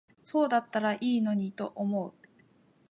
[0.23, 2.29] そうだったら良いと思うのに。